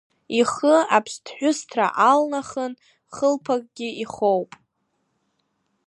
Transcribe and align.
Ихы 0.39 0.75
аԥсҭҳәысҭра 0.97 1.87
алнахын, 2.11 2.73
хылԥакгьы 3.13 3.87
ихоуп. 4.03 4.51